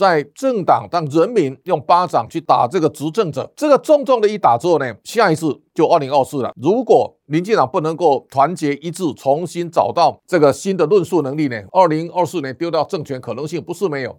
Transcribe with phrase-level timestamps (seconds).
[0.00, 6.50] 在政党让人民用巴掌去打这个执政者，这个重重的一打之后呢，下一次就二零二四了。
[6.56, 14.16] 如果民进党不能够团结一致，重新找到这个新的论述能力呢，二零二四年丢掉政权可能性不是没有。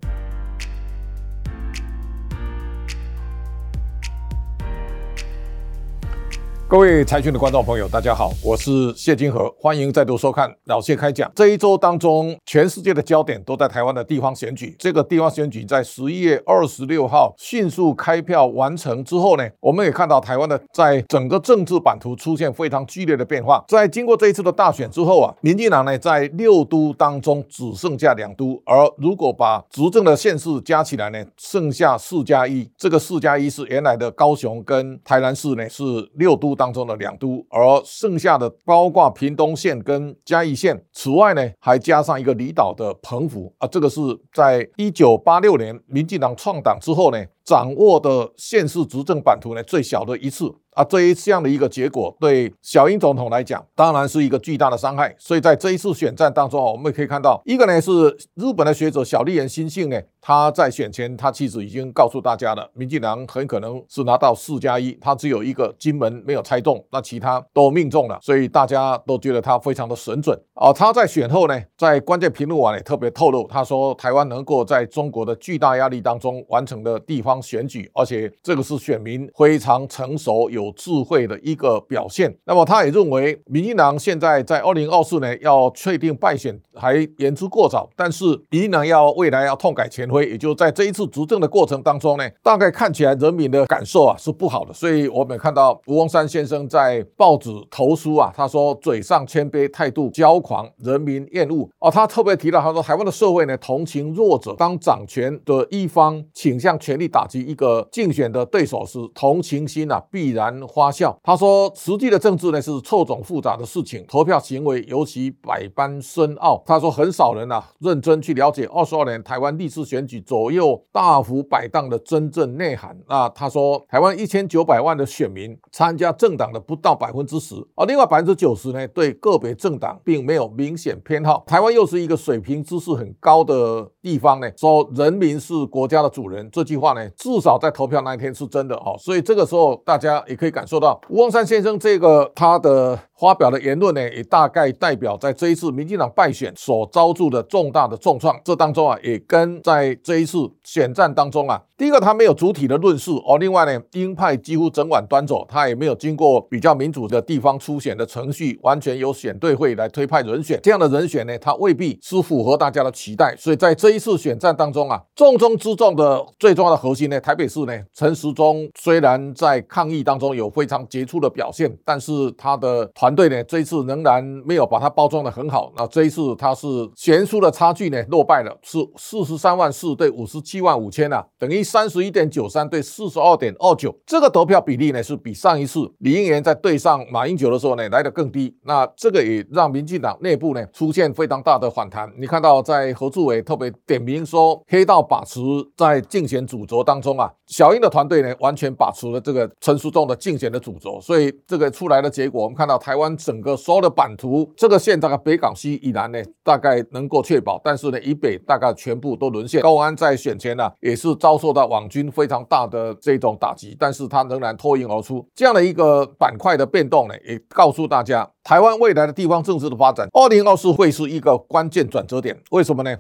[6.72, 11.30] 各位财讯的观众朋友，大家好，我是谢金河，欢迎再度收看老谢开讲。
[11.36, 14.74] 这一周当中，全世界的焦点都在台湾的地方选举。
[14.80, 23.62] 这个地方选举在十一月二十六号迅速开票完成之后呢，我们也看到台湾的在整个政治版图出现非常剧烈的变化。
[23.68, 32.66] 在经过这一次的大选之后啊，民进党呢在六都当中只剩下两都，而如果把执政的县市加起来呢，剩下四加一。
[32.78, 35.84] 这个四加一是原来的高雄跟台南市呢是
[36.14, 36.56] 六都。
[36.62, 43.52] 当中的两都，而剩下的包括屏东县跟嘉义县，此外呢，还加上一个离岛的澎湖。
[43.58, 44.00] 啊，这个是
[44.32, 50.54] 在一九八六年民进党创党之后呢，掌握的县市执政版图呢最小的一次。
[50.72, 55.14] 啊，这一项的一个结果，对小英总统来讲，当然是一个巨大的伤害。
[55.20, 57.92] 所以在这一次选战当中啊，我们也可以看到，一个呢是
[58.36, 70.42] 日本的学者小笠原新信呢，他在选前他其实已经告诉大家了，民进党很可能是拿到四加一，他只有一个金门没有猜中，那其他都命中了，所以大家都觉得他非常的神准。
[70.54, 80.72] 啊，他在选后呢，在关键评论网也特别透露，他说台湾能够在中国的巨大压力当中完成的地方选举，而且这个是选民非常成熟有。
[80.82, 82.34] 智慧的一个表现。
[82.46, 87.90] 那么，他也认为，民进党现在在二零二四年要确定败选还言之过早。
[87.96, 94.74] 但是，民进党要未来要痛改前非，也就在这一次执政的过程当中呢，大概看起来人民的感受啊是不好的。
[94.74, 101.70] 所以，我们看到吴翁山先生在报纸投书啊，他说嘴上谦卑，态度骄狂，人民厌恶。
[101.80, 110.60] 哦，他特别提到，他说台湾的社会呢同情弱者，当掌权的一方倾向权力打打击一个竞选的对手时，同情心啊必然。
[110.68, 116.64] 花笑，他说，实际的政治呢是错综复杂的事情，投票行为尤其百般深奥。
[116.66, 122.98] 他说，很少人啊认真去了解二十二年台湾历次选举左右大幅摆荡的真正内涵。
[123.08, 131.44] 那他说，台湾一千九百万的选民参加政党的不到百分之十，而另外百分之九十呢对个别政党并没有明显偏好。
[131.46, 138.98] 台湾又是一个水平知识很高的地方呢，说人民是国家的主人这句话呢，至少在投票那一天是真的哦。
[139.00, 140.42] 所以这个时候大家也。
[140.42, 143.00] 可以感受到吴旺山先生这个他的。
[143.22, 148.36] 发表的言论呢，也大概代表在这一次民进党败选所遭受的重大的重创。
[148.44, 160.60] 这当中啊，也跟在这一次选战当中啊，第一个他没有主体的论述，而另外呢，鹰派几乎整晚端走，他也没有经过比较民主的地方初选的程序，完全由选对会来推派人选。
[160.64, 163.36] 这样的人选呢，他未必是符合大家的期待。
[163.38, 173.11] 所以在这一次选战当中啊，重中之重的最重要的核心呢，台北市呢，陈时中虽然在抗议当中有非常杰出的表现，但是他的团。
[173.12, 175.74] 团队呢，这一次仍然没有把它包装的很好。
[175.76, 183.94] 那这一次它是悬殊的差距呢，落败了，是四十三万四对五十七万五千啊，等于三十一点九三对四十二点二九。
[184.06, 188.56] 这个投票比例呢，是比上一次李英元在对上马英九的时候呢来的更低。
[188.64, 192.10] 那这个也让民进党内部呢出现非常大的反弹。
[192.18, 195.42] 你看到在何志伟特别点名说，黑道把持
[195.76, 200.98] 在竞选主轴当中啊，小英的团队呢完全把持了这个陈淑仲的竞选的主轴。
[201.02, 203.01] 所以这个出来的结果，我们看到台湾。
[203.02, 209.62] 湾整个所有的版图，这个线大概北港西以南呢，大概能够确保，但是呢，以北大概全部都沦陷。
[209.62, 215.28] 高安在选前呢，也是遭受到网军非常大的这种打击，但是他仍然脱颖而出。
[215.36, 222.40] 这样的一个板块的变动呢，也告诉大家，台湾未来的地方政治的发展，二零二四会是一个关键转折点。
[222.52, 222.96] 为什么呢？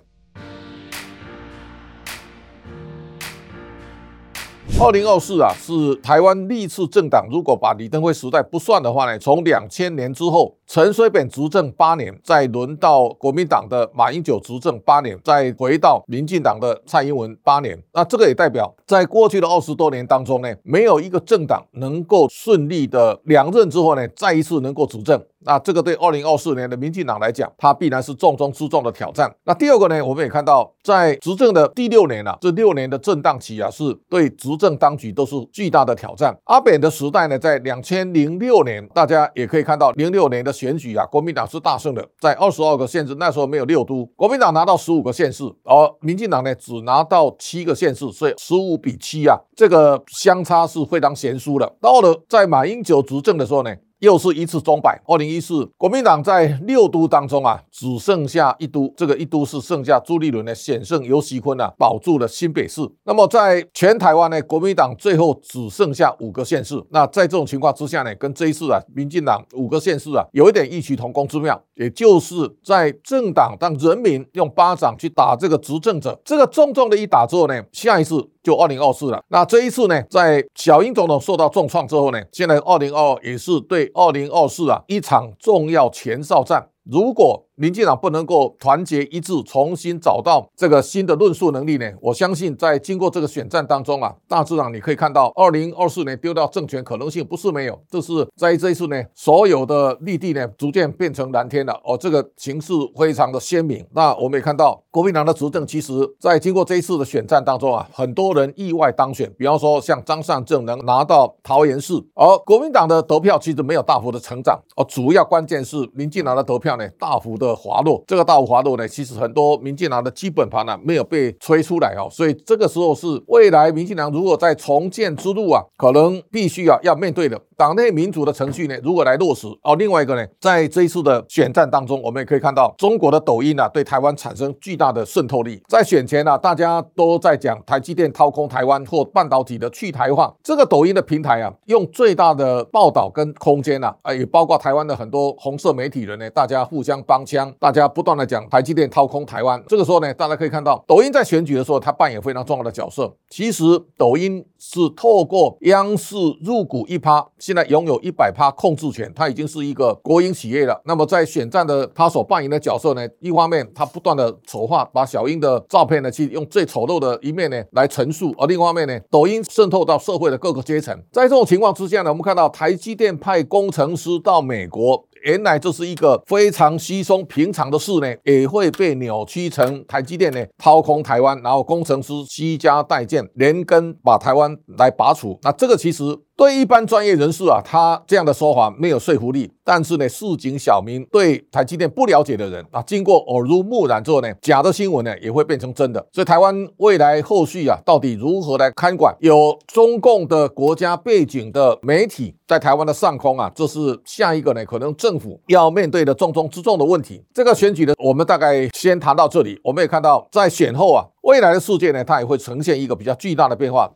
[4.83, 25.23] 二零二四啊，是台湾历次政党，如果把李登辉时代不算的话呢，从两千年之后，陈水扁执政八年，再轮到国民党的马英九执政八年，再回到民进党的蔡英文八年，那这个也代表，在过去的二十多年当中呢，没有一个政党能够顺利的两任之后呢，再一次能够执政。
[25.43, 29.33] 那这个对二零二四年的民进党来讲，它必然是重中之重的挑战。
[29.43, 36.35] 那第二个呢，我们也看到，在执政的第六年了，这六年的震荡期啊，是对执政当局都是巨大的挑战。
[36.45, 51.73] 阿扁的时代呢，在两千零六年，大家也可以看到，零六年的选举啊，国民党是大胜的，在二十二个县市，那时候没有六都，国民党拿到十五个县市，而民进党呢只拿到七个县市，所以十五比七啊，这个相差是非常悬殊的。
[51.81, 53.75] 到了在马英九执政的时候呢。
[54.01, 54.99] 又是一次钟摆。
[55.05, 62.81] 二零一四，国民党在六都当中啊，只剩下一都，这个一都是剩下朱立伦的险胜尤锡坤啊，保住了新北市。
[63.03, 66.83] 那么在全台湾呢，国民党最后只剩下五个县市。
[66.89, 72.33] 那在这种情况之下呢，跟这一次啊，民进党五个县市啊，有一点异曲同工之妙，也就是
[72.63, 78.27] 在政党当人民用巴掌去打这个执政者，这个重重的一打之后呢，下一次。
[78.43, 86.69] 就二零二四了，那这一次呢，在小英总统受到重创之后呢，现在二零二二也是对二零二四啊一场重要前哨战。
[86.83, 91.91] 如果民进党不能够团结一致，重新找到这个新的论述能力呢？
[92.01, 97.79] 我相信在经过这个选战当中啊，大致上你可以看到，二零二四年丢掉政权可能性不是没有。
[97.87, 103.85] 这是在这一次呢，所有的绿地呢逐渐变成蓝天了哦，这个形势非常的鲜明。
[103.93, 117.51] 那我们也看到国民党的执政，其实在经过这一次的选战当中啊，很多人意外当选，比方说像张善政能拿到桃园市，而国民党的得票其实没有大幅的成长哦，主要关键是民进党的得票呢大幅的。
[117.61, 129.75] 滑落，这个大幅滑落呢，其实很多民进党的基本盘呢没有被吹出来哦，所以这个时候是未来民进党如果在重建之路啊，可能必须啊要面对的党内民主的程序呢，如果来落实哦。
[129.75, 135.61] 另外一个呢，在这一次的选战当中，我们也可以看到中国的抖音啊对台湾产生巨大的渗透力。
[135.67, 147.53] 在选前呢，大家都在讲台积电掏空台湾或半导体的去台化，这个抖音的平台啊，用最大的报道跟空间呐，啊也包括台湾的很多红色媒体人呢，大家互相帮腔。
[147.59, 153.13] 大家不断的讲台积电掏空台湾，这个时候呢，大家可以看到抖音在选举的时候，它扮演非常重要的角色。
[153.29, 153.63] 其实
[153.97, 160.81] 抖音是透过央视入股一趴，现在拥有一百趴控制权，它已经是一个国营企业了。
[160.85, 170.93] 那么在选战的它所扮演的角色呢，一方面它不断的丑化，把小英的照片呢去用最丑陋的一面呢来陈述，而另一方面呢，抖音渗透到社会的各个阶层。
[171.11, 175.05] 在这种情况之下呢，我们看到台积电派工程师到美国。
[175.23, 185.39] 原来这是一个非常稀松平常的事呢，也会被扭曲成台积电呢掏空台湾，然后工程师惜家带建，连根把台湾来拔除。
[185.43, 186.03] 那这个其实。
[186.35, 189.51] 对一般专业人士啊，他这样的说法没有说服力。
[189.63, 196.03] 但是呢，市井小民对台积电不了解的人啊，经过耳濡目染之后呢，假的新闻呢也会变成真的。
[196.11, 207.23] 所以台湾未来后续啊，到底如何来看管有中共的国家背景的媒体在台湾的上空啊，这是下一个呢可能政府要面对的重中之重的问题。
[207.33, 209.59] 这个选举呢，我们大概先谈到这里。
[209.63, 213.89] 我们也看到在选后啊，未来的世界呢，它也会呈现一个比较巨大的变化。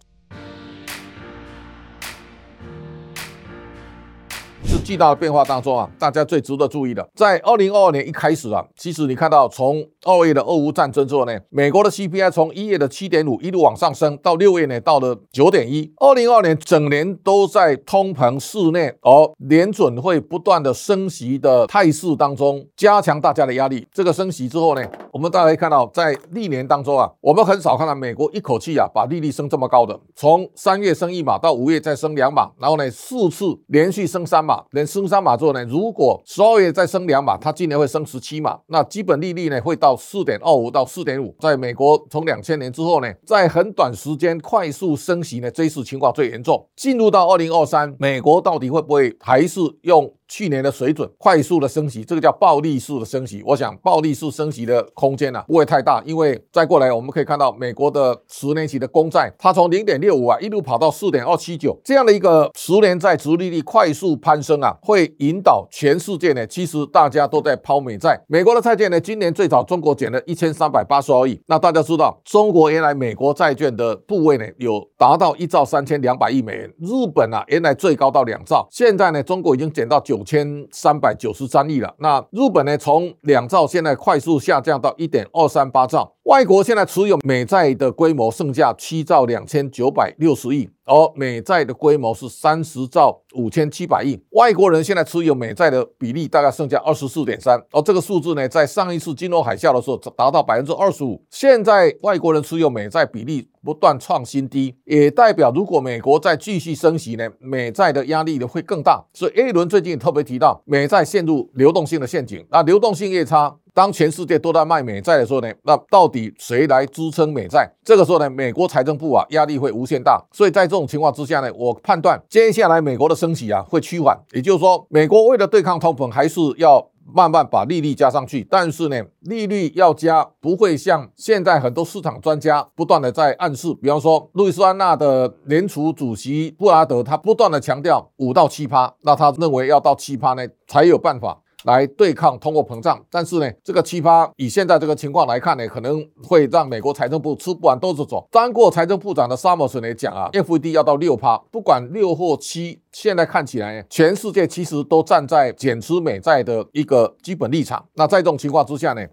[4.85, 15.91] 巨大的变化当中啊，大家最值得注意的，在二零二二年一开始啊，其实你看到从二月的俄乌战争之后呢，美国的 CPI 从一月的七点五一路往上升，到六月呢到了九点一。
[15.97, 23.87] 二零二二年整年都在通膨室内，而联准会不断的升息的态势当中，加强大家的压力。
[23.91, 34.63] 这个升息之后呢，我们大家可以看到，在历年当中啊，我们很少看到美国一口气啊把利率升这么高的，从三月升一码到五月再升两码，然后呢四次连续升三码。
[34.71, 41.35] 连升三码之后呢，如果十二月再升两码，它今年会升十七码，那基本利率呢会到四点二五到四点五。
[41.39, 46.67] 在美国从两千年之后呢，在很短时间快速升息呢，这一次情况最严重。
[46.75, 50.13] 进入到二零二三，美国到底会不会还是用？
[50.27, 53.43] 去年的水准快速的升级，这个叫暴力式的升级。
[53.45, 68.19] 我想暴力式升级的空间呢不会太大，因为再过来我们可以看到美国的十年期的公债，它从零点六五啊一路跑到四点二七九，这样的一个十年债殖利率快速攀升啊，会引导全世界呢，其实大家都在抛美债。
[68.27, 71.39] 美国的债券呢，今年最早中国减了一千三百八十二亿。
[71.45, 80.14] 那大家知道，中国原来美国债券的部位呢有达到一兆三千两百亿美元，日本啊原来最高到两兆，现在呢中国已经减到九。
[80.15, 81.93] 九千三百九十三亿了。
[81.99, 82.77] 那日本呢？
[82.77, 86.14] 从两兆现在快速下降到一点二三八兆。
[86.25, 94.19] 外国现在持有美债的规模剩下七兆两千九百六十亿，而美债的规模是三十兆五千七百亿。
[94.31, 101.23] 外国人现在持有美债的比例大概剩下二十四点三，而这个数字呢，在上一次金融海啸的时候达到百分之二十五。
[101.29, 109.05] 现在外国人持有美债比例不断创新低，也代表如果美国再继续升息呢，美债的压力呢会更大。
[109.13, 113.57] 所以 A 轮最近特别提到，美债陷入流动性的陷阱，那流动性越差。
[113.75, 117.69] 当全世界都在卖美债的时候呢，那到底谁来支撑美债？
[117.83, 120.19] 这个时候呢，美国财政部啊压力会无限大。
[120.31, 126.89] 所以在这种情况之下呢，我判断接下来美国的升息啊会趋缓，也就是说，美国为了对抗通膨，还是要。
[127.13, 141.43] 慢慢把利率加上去，但是呢，利率要加不会像现在很多市场专家不断的在暗示，比方说路易斯安那的联储主席布拉德，他不断的强调五到七趴，那他认为要到七趴呢才有办法。
[141.65, 148.27] 来对抗通货膨胀，但是呢，这个七趴以现在这个情况来看呢，可能会让美国财政部吃不完兜着走。
[148.31, 157.83] 当过财政部长的萨默斯来讲啊，FED 要到六趴，不管六或七，现在看起来全世界其实都站在减持美债的一个基本立场。
[157.95, 159.05] 那在这种情况之下呢？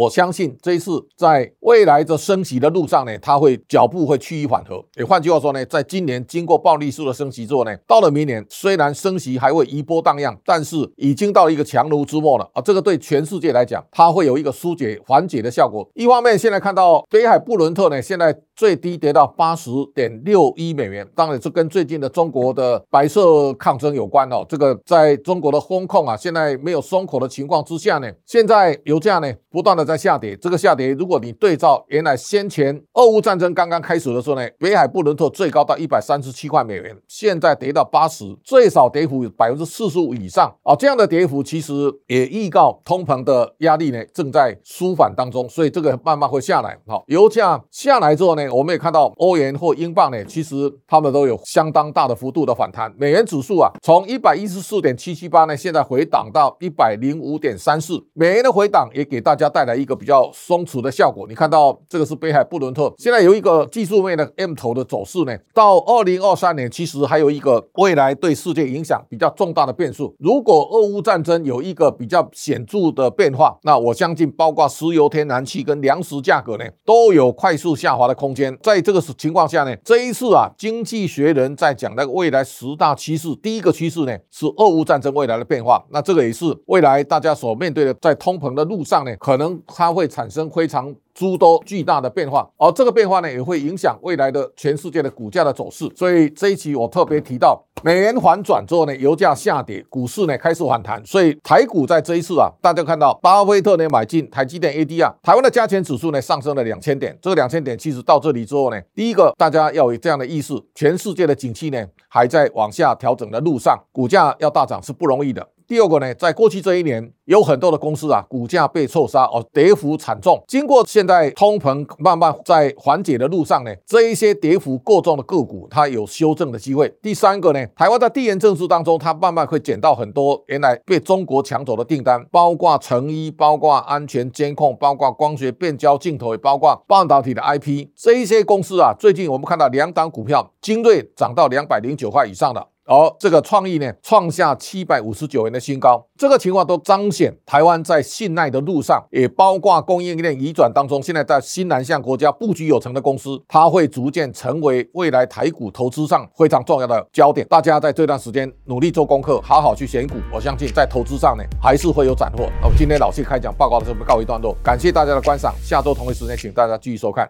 [0.00, 4.82] 我相信这一次在未来的升息的路上呢，它会脚步会趋于缓和。
[4.96, 12.62] 也换句话说呢，在今年经过暴力式的升息之后呢，到了明年虽然升息还会一波荡漾，但是已经到了一个强弩之末了啊！
[12.62, 15.86] 这个对全世界来讲，它会有一个疏解缓解的效果。
[15.94, 24.46] 一方面，现在看到北海布伦特呢，现在最低跌到八十点六一美元，当然这跟最近的中国的白色抗争有关哦。
[24.48, 29.76] 这个在中国的风控啊，现在没有松口的情况之下呢，现在油价呢不断。
[29.80, 40.76] 的在下跌，这个下跌，如果你对照原来先前俄乌战争刚刚开始的时候呢，北海布伦特最高到一百三十七块美元，现在跌到八十，最少跌幅百分之四十五以上啊！
[40.76, 41.72] 这样的跌幅其实
[42.06, 46.78] 也预告通膨的压力呢正在舒缓当中，所以这个慢慢会下来。
[46.86, 52.92] 好，油价下来之后呢，我们也看到欧元或英镑呢，其实他们都有相当大的幅度的反弹。
[52.98, 59.60] 美元指数啊，从一百一十四点七七八呢，现在回档到一百零五点三四，美元的回档也给大家带。
[59.60, 61.26] 来来一个比较松弛的效果。
[61.28, 65.36] 你看到这个是北海布伦特，现在有一个技术面的 M 头的走势呢。
[65.54, 70.12] 到二零二三年，其实还有一个未来对世界影响比较重大的变数。
[70.18, 78.56] 如果俄乌战争有一个比较显著的变化，那我相信包括石油、天然气跟粮食价格呢，都有快速下滑的空间。
[78.62, 85.84] 在这个情况下呢，这一次啊，经济学人在讲那个未来十大趋势，第一个趋势呢是俄乌战争未来的变化。
[85.90, 89.59] 那这个也是未来大家所面对的，在通膨的路上呢，可能。
[89.66, 95.90] 它会产生非常诸多巨大的变化，而这个变化呢，也会影响未来的全世界的股价的走势。
[95.94, 101.04] 所以这一期我特别提到，美元反转之后呢，油价下跌，股市呢开始反弹。
[101.04, 107.16] 所以台股在这一次啊，大家看到巴菲特呢买进台积电 ADR，台湾的加权指数呢上升了两千点。
[107.20, 115.46] 这个两千点其实到这里之后呢，第一个大家要有这样的意识，全世界的景气呢还在往下调整的路上，股价要大涨是不容易的。
[115.70, 120.42] 第二个呢，在过去这一年，有很多的公司啊，股价被错杀哦，跌幅惨重。
[120.48, 126.92] 经过现在通膨慢慢在缓解的路上呢，这一些跌幅过重的个股，它有修正的机会。
[127.00, 137.86] 第三个呢，台湾在地缘政治当中，它慢慢会捡到很多原来被中国抢走的订单，包括成衣，包括安全监控，包括光学变焦镜头，也包括半导体的 IP。
[137.94, 142.66] 这一些公司啊，最近我们看到两档股票，精锐涨到两百零九块以上的。
[142.90, 157.46] 而这个创意呢，创下七百五十九元的新高，这个情况都彰显台湾在信赖的路上，也包括供应链移转当中，现在在新南向国家布局有成的公司，它会逐渐成为未来台股投资上非常重要的焦点。
[157.46, 162.50] 大家在这段时间努力做功课，好好去选股，我相信在投资上呢，还是会有斩获。
[162.60, 167.24] 那今天老谢开讲报告的时候，告一段落，感谢大家的观赏，下周同一时间请大家继续收看。